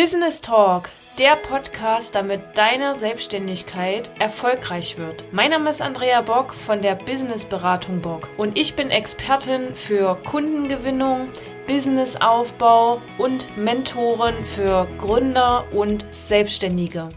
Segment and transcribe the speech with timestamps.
[0.00, 5.26] Business Talk, der Podcast, damit deine Selbstständigkeit erfolgreich wird.
[5.30, 10.16] Mein Name ist Andrea Bock von der Business Beratung Bock und ich bin Expertin für
[10.24, 11.28] Kundengewinnung,
[11.66, 17.10] Businessaufbau und Mentorin für Gründer und Selbstständige.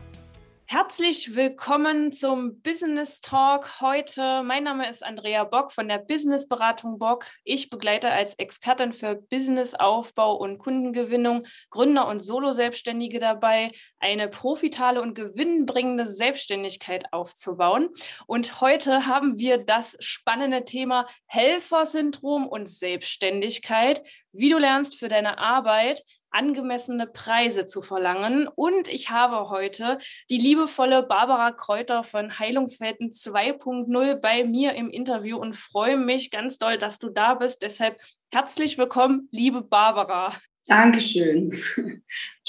[0.73, 4.41] Herzlich willkommen zum Business Talk heute.
[4.41, 7.27] Mein Name ist Andrea Bock von der Business Beratung Bock.
[7.43, 13.67] Ich begleite als Expertin für Businessaufbau und Kundengewinnung Gründer und Solo-Selbstständige dabei,
[13.99, 17.89] eine profitale und gewinnbringende Selbstständigkeit aufzubauen.
[18.25, 25.37] Und heute haben wir das spannende Thema Helfersyndrom und Selbstständigkeit, wie du lernst für deine
[25.37, 26.01] Arbeit
[26.33, 28.47] angemessene Preise zu verlangen.
[28.47, 29.97] Und ich habe heute
[30.29, 36.57] die liebevolle Barbara Kräuter von Heilungswelten 2.0 bei mir im Interview und freue mich ganz
[36.57, 37.61] doll, dass du da bist.
[37.61, 37.99] Deshalb
[38.31, 40.33] herzlich willkommen, liebe Barbara.
[40.65, 41.53] Dankeschön.
[41.53, 42.03] Schön,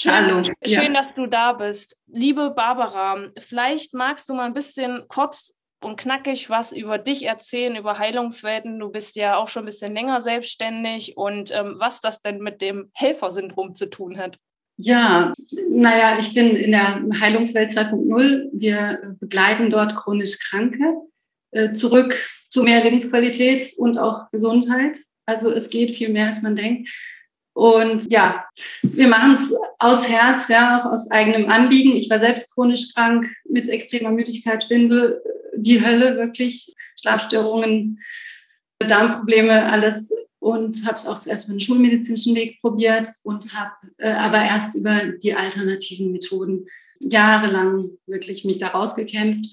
[0.07, 0.41] Hallo.
[0.43, 1.01] Schön, ja.
[1.01, 1.99] dass du da bist.
[2.07, 5.53] Liebe Barbara, vielleicht magst du mal ein bisschen kurz
[5.85, 8.79] und knackig was über dich erzählen, über Heilungswelten.
[8.79, 12.61] Du bist ja auch schon ein bisschen länger selbstständig und ähm, was das denn mit
[12.61, 14.37] dem Helfersyndrom zu tun hat.
[14.77, 15.31] Ja,
[15.69, 18.49] naja, ich bin in der Heilungswelt 2.0.
[18.51, 20.83] Wir begleiten dort chronisch Kranke
[21.51, 22.13] äh, zurück
[22.49, 24.97] zu mehr Lebensqualität und auch Gesundheit.
[25.25, 26.89] Also es geht viel mehr, als man denkt.
[27.53, 28.43] Und ja,
[28.81, 31.95] wir machen es aus Herz, ja, auch aus eigenem Anliegen.
[31.95, 35.21] Ich war selbst chronisch krank mit extremer Müdigkeit, Schwindel,
[35.57, 37.99] die Hölle wirklich, Schlafstörungen,
[38.79, 44.11] Darmprobleme, alles und habe es auch zuerst über den schulmedizinischen Weg probiert und habe äh,
[44.11, 46.67] aber erst über die alternativen Methoden
[46.99, 49.47] jahrelang wirklich mich da rausgekämpft.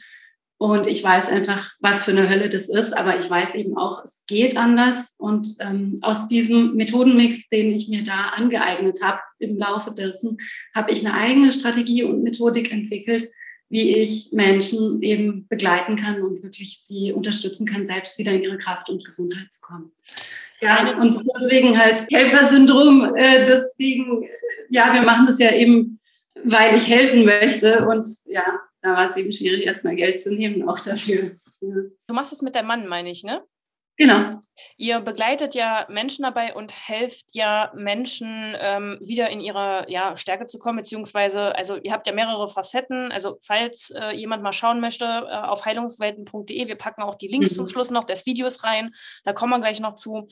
[0.58, 4.04] Und ich weiß einfach, was für eine Hölle das ist, aber ich weiß eben auch,
[4.04, 5.16] es geht anders.
[5.18, 10.36] Und ähm, aus diesem Methodenmix, den ich mir da angeeignet habe im Laufe dessen,
[10.72, 13.24] habe ich eine eigene Strategie und Methodik entwickelt,
[13.72, 18.58] wie ich Menschen eben begleiten kann und wirklich sie unterstützen kann, selbst wieder in ihre
[18.58, 19.90] Kraft und Gesundheit zu kommen.
[20.60, 24.28] Ja, und deswegen halt Helfersyndrom, äh, deswegen,
[24.68, 25.98] ja, wir machen das ja eben,
[26.44, 28.44] weil ich helfen möchte und ja,
[28.82, 31.30] da war es eben schwierig, erstmal Geld zu nehmen, auch dafür.
[31.62, 31.74] Ja.
[32.06, 33.42] Du machst es mit deinem Mann, meine ich, ne?
[34.02, 34.40] Genau.
[34.76, 40.46] Ihr begleitet ja Menschen dabei und helft ja Menschen ähm, wieder in ihre ja, Stärke
[40.46, 43.12] zu kommen, beziehungsweise, also ihr habt ja mehrere Facetten.
[43.12, 47.52] Also falls äh, jemand mal schauen möchte, äh, auf heilungswelten.de, wir packen auch die Links
[47.52, 47.56] mhm.
[47.56, 48.92] zum Schluss noch des Videos rein,
[49.24, 50.26] da kommen wir gleich noch zu.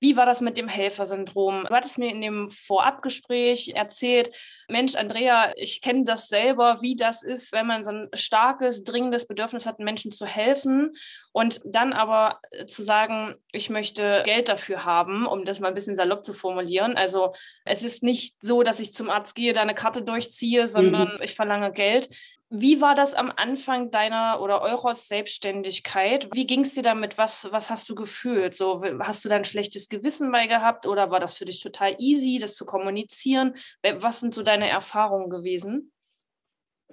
[0.00, 1.66] Wie war das mit dem Helfersyndrom?
[1.68, 4.34] Du hattest mir in dem Vorabgespräch erzählt,
[4.68, 9.28] Mensch, Andrea, ich kenne das selber, wie das ist, wenn man so ein starkes, dringendes
[9.28, 10.92] Bedürfnis hat, Menschen zu helfen
[11.32, 15.74] und dann aber äh, zu sagen, ich möchte Geld dafür haben, um das mal ein
[15.74, 16.96] bisschen salopp zu formulieren.
[16.96, 17.32] Also
[17.64, 21.22] es ist nicht so, dass ich zum Arzt gehe, da eine Karte durchziehe, sondern mhm.
[21.22, 22.08] ich verlange Geld.
[22.54, 26.28] Wie war das am Anfang deiner oder eurer Selbstständigkeit?
[26.34, 27.16] Wie ging es dir damit?
[27.16, 28.54] Was, was hast du gefühlt?
[28.54, 31.96] So, hast du da ein schlechtes Gewissen bei gehabt oder war das für dich total
[31.98, 33.54] easy, das zu kommunizieren?
[33.96, 35.92] Was sind so deine Erfahrungen gewesen?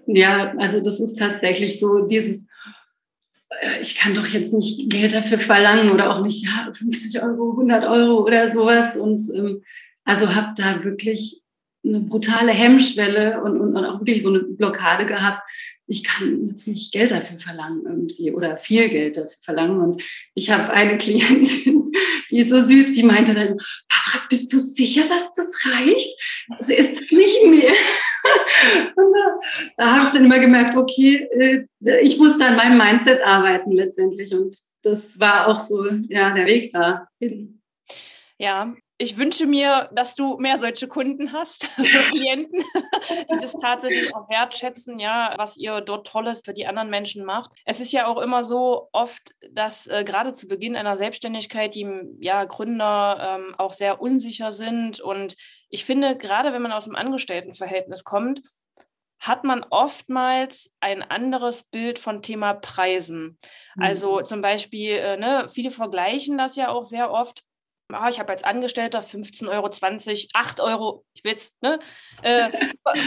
[0.05, 2.47] Ja, also das ist tatsächlich so dieses,
[3.81, 7.85] ich kann doch jetzt nicht Geld dafür verlangen oder auch nicht ja, 50 Euro, 100
[7.85, 8.95] Euro oder sowas.
[8.95, 9.63] Und ähm,
[10.05, 11.41] also habe da wirklich
[11.83, 15.41] eine brutale Hemmschwelle und, und, und auch wirklich so eine Blockade gehabt.
[15.87, 19.81] Ich kann jetzt nicht Geld dafür verlangen irgendwie oder viel Geld dafür verlangen.
[19.81, 20.03] Und
[20.35, 21.91] ich habe eine Klientin,
[22.29, 26.45] die ist so süß, die meinte dann, Papa, bist du sicher, dass das reicht?
[26.49, 27.73] Das ist nicht mehr.
[28.95, 29.39] Und da,
[29.77, 33.71] da habe ich dann immer gemerkt, okay, äh, ich muss da an meinem Mindset arbeiten
[33.71, 34.33] letztendlich.
[34.33, 37.61] Und das war auch so ja, der Weg dahin.
[38.37, 41.69] Ja, ich wünsche mir, dass du mehr solche Kunden hast,
[42.11, 42.61] Klienten,
[43.31, 47.49] die das tatsächlich auch wertschätzen, ja, was ihr dort Tolles für die anderen Menschen macht.
[47.63, 51.87] Es ist ja auch immer so oft, dass äh, gerade zu Beginn einer Selbstständigkeit die
[52.19, 54.99] ja, Gründer ähm, auch sehr unsicher sind.
[54.99, 55.37] Und
[55.69, 58.41] ich finde, gerade wenn man aus dem Angestelltenverhältnis kommt,
[59.21, 63.37] hat man oftmals ein anderes Bild von Thema Preisen.
[63.77, 64.25] Also mhm.
[64.25, 67.43] zum Beispiel, äh, ne, viele vergleichen das ja auch sehr oft
[67.91, 69.69] ah, ich habe als Angestellter 15,20 Euro,
[70.33, 71.79] 8 Euro, ich will ne,
[72.21, 72.49] äh,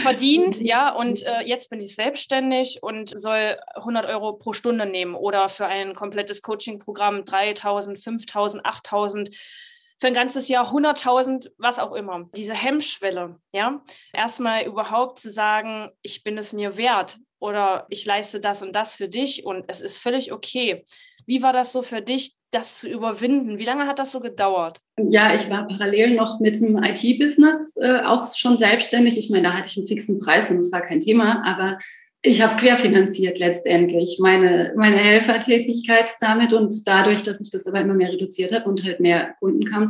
[0.01, 5.15] verdient, ja, und äh, jetzt bin ich selbstständig und soll 100 Euro pro Stunde nehmen
[5.15, 9.29] oder für ein komplettes Coaching-Programm 3000, 5000, 8000
[9.99, 12.29] für ein ganzes Jahr 100.000, was auch immer.
[12.35, 13.81] Diese Hemmschwelle, ja,
[14.11, 18.95] erstmal überhaupt zu sagen, ich bin es mir wert oder ich leiste das und das
[18.95, 20.83] für dich und es ist völlig okay.
[21.25, 23.57] Wie war das so für dich, das zu überwinden?
[23.57, 24.79] Wie lange hat das so gedauert?
[24.97, 29.17] Ja, ich war parallel noch mit dem IT-Business äh, auch schon selbstständig.
[29.17, 31.79] Ich meine, da hatte ich einen fixen Preis und das war kein Thema, aber
[32.21, 37.95] ich habe querfinanziert letztendlich meine, meine Helfertätigkeit damit und dadurch, dass ich das aber immer
[37.95, 39.89] mehr reduziert habe und halt mehr Kunden kam,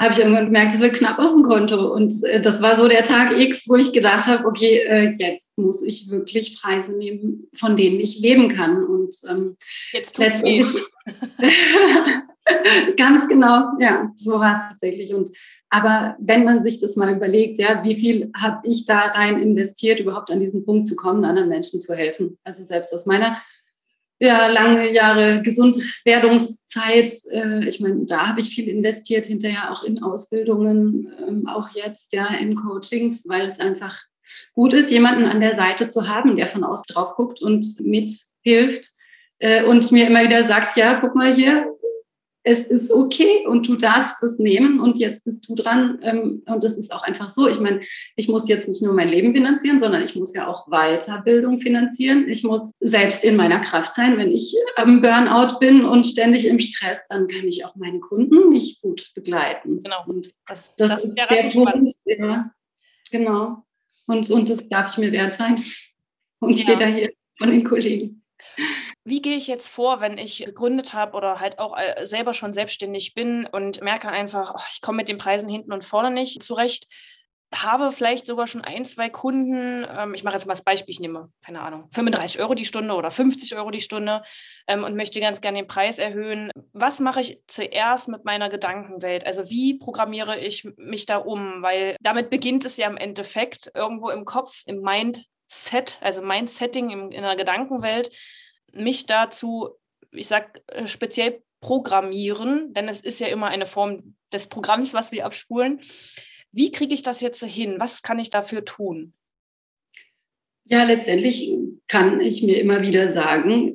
[0.00, 1.92] habe ich irgendwann gemerkt, es wird knapp auf dem Konto.
[1.92, 5.58] Und äh, das war so der Tag X, wo ich gedacht habe, okay, äh, jetzt
[5.58, 8.84] muss ich wirklich Preise nehmen, von denen ich leben kann.
[8.84, 9.56] Und ähm,
[9.92, 10.68] jetzt letztendlich
[12.96, 15.14] ganz genau, ja, so war es tatsächlich.
[15.14, 15.30] Und
[15.70, 20.00] aber wenn man sich das mal überlegt, ja, wie viel habe ich da rein investiert,
[20.00, 22.38] überhaupt an diesen Punkt zu kommen, anderen Menschen zu helfen?
[22.44, 23.38] Also selbst aus meiner
[24.22, 30.00] ja, lange Jahre Gesundwerdungszeit, äh, ich meine, da habe ich viel investiert, hinterher auch in
[30.00, 33.98] Ausbildungen, ähm, auch jetzt ja in Coachings, weil es einfach
[34.54, 38.90] gut ist, jemanden an der Seite zu haben, der von außen drauf guckt und mithilft
[39.40, 41.66] äh, und mir immer wieder sagt, ja, guck mal hier,
[42.44, 46.00] es ist okay und du darfst es nehmen und jetzt bist du dran.
[46.02, 47.46] Ähm, und es ist auch einfach so.
[47.46, 47.82] Ich meine,
[48.16, 52.28] ich muss jetzt nicht nur mein Leben finanzieren, sondern ich muss ja auch Weiterbildung finanzieren.
[52.28, 54.18] Ich muss selbst in meiner Kraft sein.
[54.18, 58.50] Wenn ich am Burnout bin und ständig im Stress, dann kann ich auch meine Kunden
[58.50, 59.82] nicht gut begleiten.
[59.82, 60.04] Genau.
[60.06, 61.94] Und das, das, das ist der, der Punkt.
[62.06, 62.50] Ja,
[63.10, 63.64] genau.
[64.08, 65.62] Und, und das darf ich mir wert sein.
[66.40, 66.72] Und ja.
[66.72, 68.22] jeder hier von den Kollegen
[69.04, 72.52] wie gehe ich jetzt vor, wenn ich gegründet habe oder halt auch äh, selber schon
[72.52, 76.42] selbstständig bin und merke einfach, oh, ich komme mit den Preisen hinten und vorne nicht
[76.42, 76.86] zurecht,
[77.54, 81.00] habe vielleicht sogar schon ein, zwei Kunden, ähm, ich mache jetzt mal das Beispiel, ich
[81.00, 84.22] nehme, keine Ahnung, 35 Euro die Stunde oder 50 Euro die Stunde
[84.66, 86.50] ähm, und möchte ganz gerne den Preis erhöhen.
[86.72, 89.26] Was mache ich zuerst mit meiner Gedankenwelt?
[89.26, 91.62] Also wie programmiere ich mich da um?
[91.62, 97.22] Weil damit beginnt es ja im Endeffekt irgendwo im Kopf, im Mindset, also Mindsetting in
[97.22, 98.10] der Gedankenwelt
[98.74, 99.70] mich dazu,
[100.10, 105.12] ich sag äh, speziell programmieren, denn es ist ja immer eine Form des Programms, was
[105.12, 105.80] wir abspulen.
[106.50, 107.76] Wie kriege ich das jetzt hin?
[107.78, 109.14] Was kann ich dafür tun?
[110.64, 111.52] Ja, letztendlich
[111.88, 113.74] kann ich mir immer wieder sagen,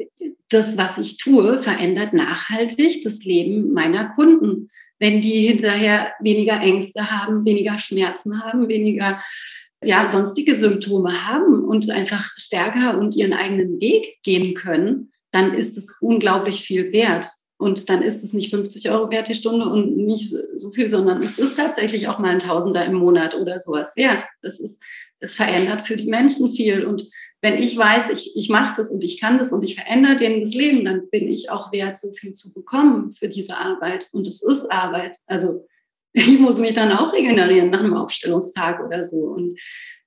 [0.49, 4.69] das, was ich tue, verändert nachhaltig das Leben meiner Kunden.
[4.99, 9.21] Wenn die hinterher weniger Ängste haben, weniger Schmerzen haben, weniger
[9.83, 15.77] ja, sonstige Symptome haben und einfach stärker und ihren eigenen Weg gehen können, dann ist
[15.77, 17.27] es unglaublich viel wert.
[17.59, 21.23] Und dann ist es nicht 50 Euro wert die Stunde und nicht so viel, sondern
[21.23, 24.23] es ist tatsächlich auch mal ein Tausender im Monat oder sowas wert.
[24.41, 24.81] Es ist,
[25.19, 26.85] es verändert für die Menschen viel.
[26.85, 27.09] Und
[27.41, 30.41] wenn ich weiß, ich, ich mache das und ich kann das und ich verändere denen
[30.41, 34.07] das Leben, dann bin ich auch wert, so viel zu bekommen für diese Arbeit.
[34.11, 35.17] Und es ist Arbeit.
[35.25, 35.65] Also
[36.17, 39.17] ich muss mich dann auch regenerieren nach einem Aufstellungstag oder so.
[39.17, 39.59] Und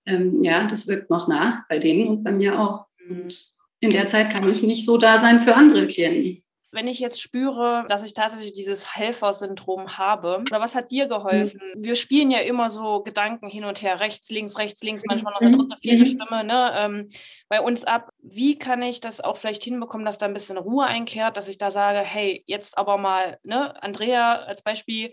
[0.06, 2.86] ähm, ja, das wirkt noch nach bei denen und bei mir auch.
[3.08, 3.34] Und
[3.80, 6.42] in der Zeit kann ich nicht so da sein für andere Klienten.
[6.72, 11.60] Wenn ich jetzt spüre, dass ich tatsächlich dieses Helfersyndrom habe, oder was hat dir geholfen?
[11.74, 11.82] Mhm.
[11.82, 15.40] Wir spielen ja immer so Gedanken hin und her, rechts, links, rechts, links, manchmal noch
[15.40, 16.08] eine dritte, vierte mhm.
[16.08, 17.08] Stimme ne, ähm,
[17.48, 18.10] bei uns ab.
[18.22, 21.58] Wie kann ich das auch vielleicht hinbekommen, dass da ein bisschen Ruhe einkehrt, dass ich
[21.58, 25.10] da sage, hey, jetzt aber mal, ne, Andrea als Beispiel,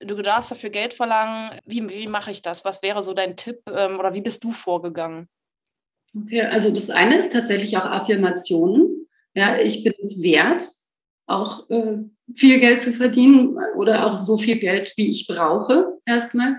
[0.00, 1.58] du darfst dafür Geld verlangen.
[1.64, 2.64] Wie, wie mache ich das?
[2.64, 5.28] Was wäre so dein Tipp ähm, oder wie bist du vorgegangen?
[6.14, 9.08] Okay, also das eine ist tatsächlich auch Affirmationen.
[9.34, 10.62] Ja, ich bin es wert,
[11.26, 11.98] auch äh,
[12.34, 16.58] viel Geld zu verdienen oder auch so viel Geld, wie ich brauche, erstmal.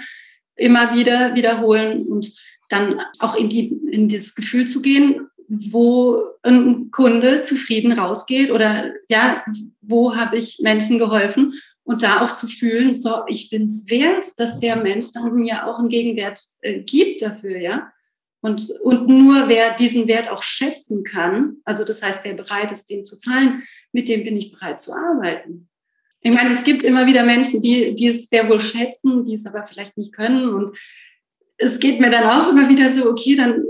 [0.55, 2.31] Immer wieder wiederholen und
[2.69, 8.91] dann auch in, die, in dieses Gefühl zu gehen, wo ein Kunde zufrieden rausgeht oder
[9.07, 9.45] ja,
[9.81, 11.53] wo habe ich Menschen geholfen
[11.87, 15.65] und da auch zu fühlen, so, ich bin es wert, dass der Mensch dann mir
[15.65, 17.93] auch einen Gegenwert äh, gibt dafür, ja.
[18.41, 22.89] Und, und nur wer diesen Wert auch schätzen kann, also das heißt, wer bereit ist,
[22.89, 23.63] den zu zahlen,
[23.93, 25.69] mit dem bin ich bereit zu arbeiten.
[26.21, 29.45] Ich meine, es gibt immer wieder Menschen, die, die es sehr wohl schätzen, die es
[29.45, 30.49] aber vielleicht nicht können.
[30.49, 30.77] Und
[31.57, 33.63] es geht mir dann auch immer wieder so, okay, dann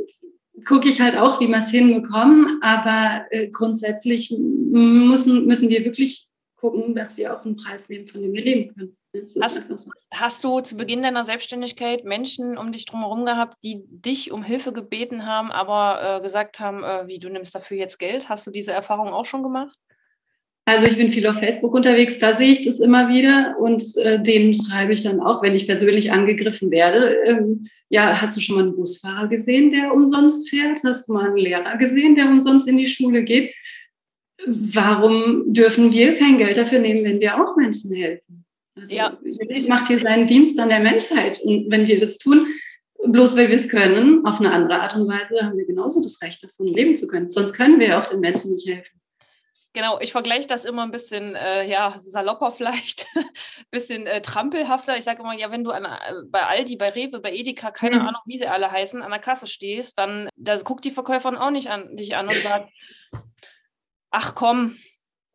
[0.65, 2.57] gucke ich halt auch, wie wir es hinbekommen.
[2.63, 6.26] Aber äh, grundsätzlich müssen, müssen wir wirklich
[6.57, 8.97] gucken, dass wir auch einen Preis nehmen, von dem wir leben können.
[9.41, 9.91] Hast, so.
[10.11, 14.73] hast, du zu Beginn deiner Selbstständigkeit Menschen um dich drumherum gehabt, die dich um Hilfe
[14.73, 18.29] gebeten haben, aber äh, gesagt haben, äh, wie du nimmst dafür jetzt Geld?
[18.29, 19.75] Hast du diese Erfahrung auch schon gemacht?
[20.65, 24.21] Also ich bin viel auf Facebook unterwegs, da sehe ich das immer wieder und äh,
[24.21, 27.15] denen schreibe ich dann auch, wenn ich persönlich angegriffen werde.
[27.25, 30.81] Ähm, ja, hast du schon mal einen Busfahrer gesehen, der umsonst fährt?
[30.83, 33.53] Hast du mal einen Lehrer gesehen, der umsonst in die Schule geht?
[34.46, 38.46] Warum dürfen wir kein Geld dafür nehmen, wenn wir auch Menschen helfen?
[38.75, 39.17] Also ja.
[39.24, 41.39] Jesus macht hier seinen Dienst an der Menschheit.
[41.41, 42.48] Und wenn wir das tun,
[43.03, 46.22] bloß weil wir es können, auf eine andere Art und Weise, haben wir genauso das
[46.22, 47.29] Recht davon, leben zu können.
[47.29, 49.00] Sonst können wir ja auch den Menschen nicht helfen.
[49.74, 53.06] Genau, ich vergleiche das immer ein bisschen, äh, ja, salopper vielleicht,
[53.72, 54.98] bisschen äh, trampelhafter.
[54.98, 57.98] Ich sage immer, ja, wenn du an, äh, bei Aldi, bei Rewe, bei Edeka, keine
[57.98, 58.08] mhm.
[58.08, 61.51] Ahnung, wie sie alle heißen, an der Kasse stehst, dann da guckt die Verkäuferin auch
[61.51, 62.72] nicht an dich an und sagt,
[64.11, 64.77] ach komm,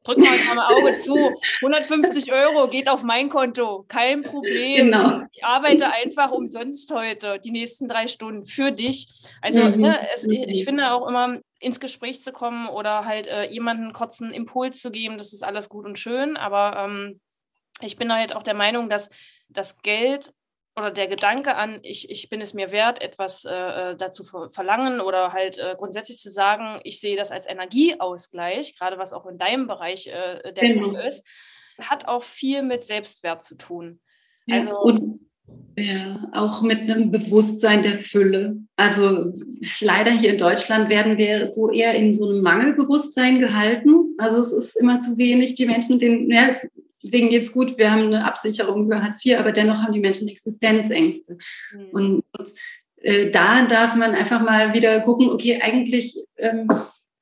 [0.04, 1.14] drück mal ein Auge zu,
[1.62, 4.86] 150 Euro geht auf mein Konto, kein Problem.
[4.86, 5.22] Genau.
[5.32, 9.08] Ich arbeite einfach umsonst heute, die nächsten drei Stunden für dich.
[9.40, 9.80] Also mhm.
[9.80, 10.64] ne, es, ich, ich, mhm.
[10.64, 15.16] finde auch immer, ins Gespräch zu kommen oder halt äh, jemanden kurzen Impuls zu geben,
[15.16, 17.20] das ist alles gut und schön, aber ähm,
[17.80, 19.10] ich bin halt auch der Meinung, dass
[19.48, 20.32] das Geld
[20.76, 25.00] oder der Gedanke an, ich, ich bin es mir wert, etwas äh, äh dazu verlangen
[25.00, 29.38] oder halt äh, grundsätzlich zu sagen, ich sehe das als Energieausgleich, gerade was auch in
[29.38, 30.92] deinem Bereich äh, der genau.
[30.92, 31.26] Fall ist,
[31.78, 34.00] hat auch viel mit Selbstwert zu tun.
[34.46, 35.20] Ja, also, und
[35.76, 38.58] ja, auch mit einem Bewusstsein der Fülle.
[38.76, 39.32] Also
[39.80, 44.14] leider hier in Deutschland werden wir so eher in so einem Mangelbewusstsein gehalten.
[44.18, 45.54] Also es ist immer zu wenig.
[45.54, 46.56] Die Menschen, denen, ja,
[47.02, 50.00] denen geht es gut, wir haben eine Absicherung über Hartz IV, aber dennoch haben die
[50.00, 51.37] Menschen Existenzängste.
[51.73, 51.88] Mhm.
[51.92, 52.52] Und, und
[53.02, 56.68] äh, da darf man einfach mal wieder gucken, okay, eigentlich ähm,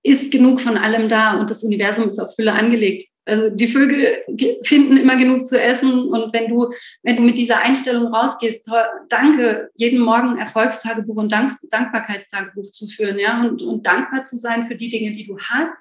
[0.03, 3.07] ist genug von allem da und das Universum ist auf Fülle angelegt.
[3.27, 4.25] Also die Vögel
[4.65, 6.73] finden immer genug zu essen und wenn du,
[7.03, 8.69] wenn du mit dieser Einstellung rausgehst,
[9.09, 14.67] danke, jeden Morgen Erfolgstagebuch und Dank, Dankbarkeitstagebuch zu führen, ja, und, und dankbar zu sein
[14.67, 15.75] für die Dinge, die du hast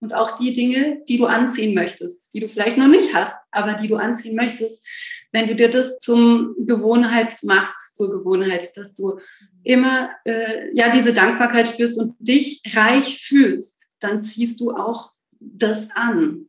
[0.00, 3.74] und auch die Dinge, die du anziehen möchtest, die du vielleicht noch nicht hast, aber
[3.74, 4.84] die du anziehen möchtest.
[5.32, 9.18] Wenn du dir das zum Gewohnheit machst, zur Gewohnheit, dass du
[9.64, 15.90] immer äh, ja diese Dankbarkeit spürst und dich reich fühlst, dann ziehst du auch das
[15.90, 16.48] an.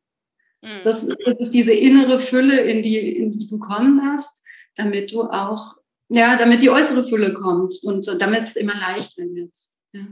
[0.61, 0.81] Mhm.
[0.83, 4.43] Das, das ist diese innere Fülle, in die, in die du kommen hast,
[4.75, 5.75] damit du auch,
[6.09, 9.53] ja, damit die äußere Fülle kommt und damit es immer leichter wird.
[9.93, 10.07] Ja.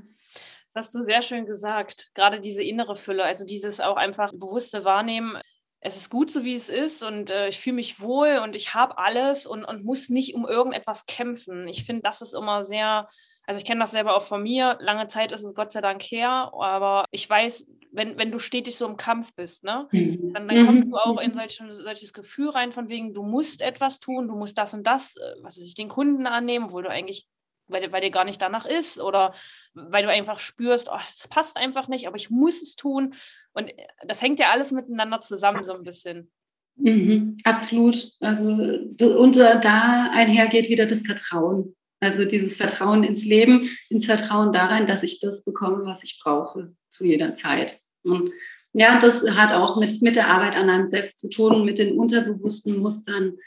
[0.73, 2.09] Das hast du sehr schön gesagt.
[2.13, 5.37] Gerade diese innere Fülle, also dieses auch einfach bewusste Wahrnehmen.
[5.79, 8.73] Es ist gut so, wie es ist und äh, ich fühle mich wohl und ich
[8.73, 11.67] habe alles und, und muss nicht um irgendetwas kämpfen.
[11.67, 13.07] Ich finde, das ist immer sehr,
[13.45, 14.77] also ich kenne das selber auch von mir.
[14.81, 18.75] Lange Zeit ist es Gott sei Dank her, aber ich weiß, wenn, wenn du stetig
[18.75, 20.33] so im Kampf bist, ne, mhm.
[20.33, 23.99] dann, dann kommst du auch in solch, solches Gefühl rein, von wegen, du musst etwas
[23.99, 26.89] tun, du musst das und das, äh, was weiß ich, den Kunden annehmen, obwohl du
[26.89, 27.27] eigentlich
[27.67, 29.33] weil, weil dir gar nicht danach ist oder
[29.73, 33.13] weil du einfach spürst, oh, das passt einfach nicht, aber ich muss es tun.
[33.53, 36.31] Und äh, das hängt ja alles miteinander zusammen so ein bisschen.
[36.75, 38.11] Mhm, absolut.
[38.19, 41.75] Also und da einhergeht wieder das Vertrauen.
[41.99, 46.75] Also dieses Vertrauen ins Leben, ins Vertrauen darin, dass ich das bekomme, was ich brauche
[46.89, 47.79] zu jeder Zeit.
[48.03, 48.31] Und
[48.73, 51.97] ja, das hat auch mit, mit der Arbeit an einem selbst zu tun, mit den
[51.97, 53.37] unterbewussten Mustern,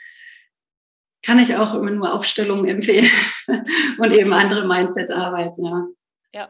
[1.23, 3.11] kann ich auch immer nur Aufstellungen empfehlen
[3.99, 5.87] und eben andere Mindset-Arbeit, ja.
[6.33, 6.49] Ja,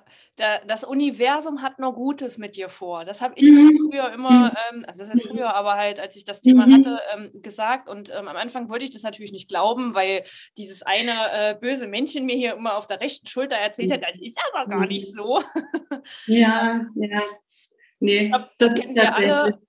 [0.67, 3.07] das Universum hat nur Gutes mit dir vor.
[3.07, 3.89] Das habe ich mhm.
[3.91, 4.57] früher immer, mhm.
[4.73, 6.75] ähm, also das heißt früher, aber halt, als ich das Thema mhm.
[6.75, 7.89] hatte, ähm, gesagt.
[7.89, 10.25] Und ähm, am Anfang wollte ich das natürlich nicht glauben, weil
[10.59, 14.21] dieses eine äh, böse Männchen mir hier immer auf der rechten Schulter erzählt hat, das
[14.21, 15.43] ist aber gar nicht so.
[16.27, 17.23] ja, ja.
[18.01, 19.61] Nee, glaub, das, das kennen wir alle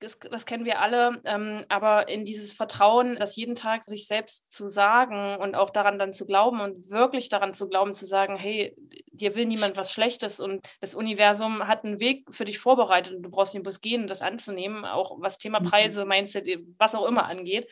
[0.00, 4.50] das, das, kennen wir alle, ähm, aber in dieses Vertrauen, das jeden Tag sich selbst
[4.50, 8.36] zu sagen und auch daran dann zu glauben und wirklich daran zu glauben, zu sagen,
[8.36, 8.74] hey,
[9.12, 13.22] dir will niemand was Schlechtes und das Universum hat einen Weg für dich vorbereitet und
[13.22, 15.66] du brauchst den Bus gehen, das anzunehmen, auch was Thema mhm.
[15.66, 17.68] Preise, Mindset, was auch immer angeht,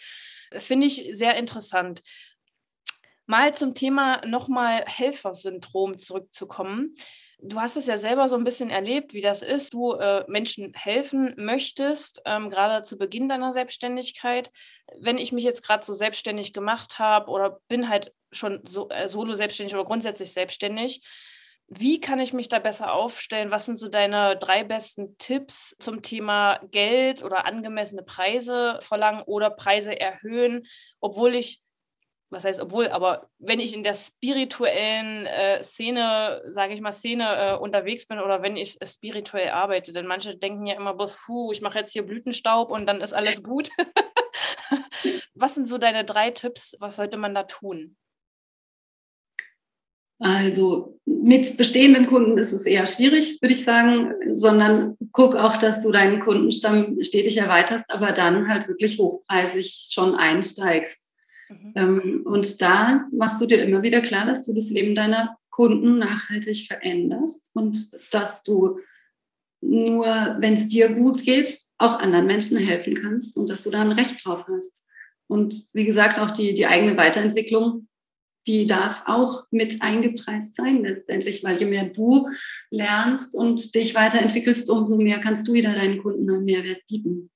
[0.53, 2.03] finde ich sehr interessant.
[3.25, 6.95] Mal zum Thema nochmal Helfersyndrom zurückzukommen.
[7.41, 9.73] Du hast es ja selber so ein bisschen erlebt, wie das ist.
[9.73, 14.51] Du äh, Menschen helfen möchtest, ähm, gerade zu Beginn deiner Selbstständigkeit.
[15.01, 19.09] Wenn ich mich jetzt gerade so selbstständig gemacht habe oder bin halt schon so, äh,
[19.09, 21.01] solo selbstständig oder grundsätzlich selbstständig,
[21.69, 23.51] wie kann ich mich da besser aufstellen?
[23.53, 29.51] Was sind so deine drei besten Tipps zum Thema Geld oder angemessene Preise verlangen oder
[29.51, 30.67] Preise erhöhen,
[31.01, 31.63] obwohl ich
[32.31, 37.25] was heißt obwohl, aber wenn ich in der spirituellen äh, Szene, sage ich mal, Szene
[37.25, 41.17] äh, unterwegs bin oder wenn ich äh, spirituell arbeite, denn manche denken ja immer bloß,
[41.27, 43.71] puh, ich mache jetzt hier Blütenstaub und dann ist alles gut.
[45.35, 46.77] was sind so deine drei Tipps?
[46.81, 47.97] Was sollte man da tun?
[50.21, 55.83] Also mit bestehenden Kunden ist es eher schwierig, würde ich sagen, sondern guck auch, dass
[55.83, 61.08] du deinen Kundenstamm stetig erweiterst, aber dann halt wirklich hochpreisig schon einsteigst.
[61.49, 61.73] Mhm.
[61.75, 65.99] Ähm, und da machst du dir immer wieder klar, dass du das Leben deiner Kunden
[65.99, 68.79] nachhaltig veränderst und dass du
[69.61, 73.81] nur, wenn es dir gut geht, auch anderen Menschen helfen kannst und dass du da
[73.81, 74.87] ein Recht drauf hast.
[75.27, 77.89] Und wie gesagt, auch die, die eigene Weiterentwicklung,
[78.47, 82.29] die darf auch mit eingepreist sein letztendlich, weil je mehr du
[82.71, 87.31] lernst und dich weiterentwickelst, umso mehr kannst du wieder deinen Kunden einen Mehrwert bieten.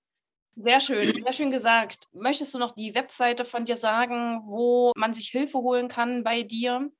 [0.54, 2.08] Sehr schön, sehr schön gesagt.
[2.12, 6.42] Möchtest du noch die Webseite von dir sagen, wo man sich Hilfe holen kann bei
[6.42, 6.90] dir?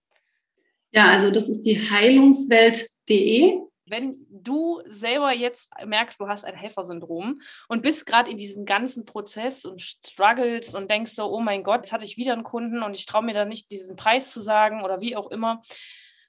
[0.90, 3.58] Ja, also das ist die heilungswelt.de.
[3.84, 9.04] Wenn du selber jetzt merkst, du hast ein Helfersyndrom und bist gerade in diesem ganzen
[9.04, 12.82] Prozess und struggles und denkst so, oh mein Gott, jetzt hatte ich wieder einen Kunden
[12.82, 15.60] und ich traue mir da nicht, diesen Preis zu sagen oder wie auch immer,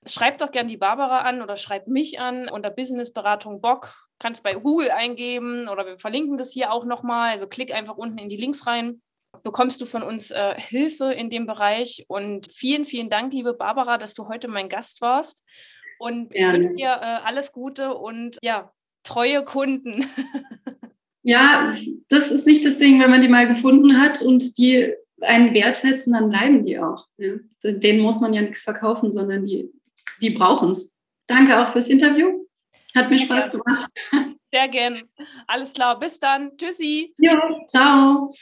[0.06, 3.96] schreib doch gern die Barbara an oder schreib mich an unter Businessberatung Bock.
[4.20, 7.32] Kannst bei Google eingeben oder wir verlinken das hier auch nochmal.
[7.32, 9.02] Also klick einfach unten in die Links rein
[9.42, 12.06] bekommst du von uns äh, Hilfe in dem Bereich.
[12.08, 15.44] Und vielen, vielen Dank, liebe Barbara, dass du heute mein Gast warst.
[16.00, 18.72] Und ich wünsche dir äh, alles Gute und ja,
[19.04, 20.06] treue Kunden.
[21.24, 21.74] ja,
[22.10, 25.78] das ist nicht das Ding, wenn man die mal gefunden hat und die einen Wert
[25.78, 27.08] setzen, dann bleiben die auch.
[27.18, 27.36] Ja.
[27.64, 29.72] Denen muss man ja nichts verkaufen, sondern die,
[30.24, 31.00] die brauchen es.
[31.28, 32.46] Danke auch fürs Interview.
[32.96, 33.92] Hat mir Spaß gemacht.
[34.52, 35.02] Sehr gern.
[35.48, 35.98] Alles klar.
[36.00, 36.56] Bis dann.
[36.58, 37.14] Tschüssi.
[37.18, 38.34] Ja, ciao.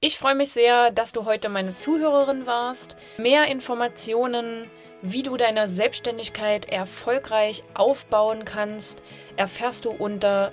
[0.00, 2.96] Ich freue mich sehr, dass du heute meine Zuhörerin warst.
[3.16, 4.70] Mehr Informationen,
[5.00, 9.02] wie du deine Selbstständigkeit erfolgreich aufbauen kannst,
[9.36, 10.52] erfährst du unter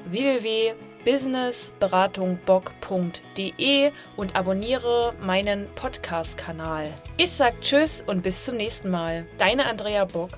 [1.03, 6.87] www.businessberatungbock.de und abonniere meinen Podcast-Kanal.
[7.17, 9.25] Ich sage Tschüss und bis zum nächsten Mal.
[9.37, 10.31] Deine Andrea Bock.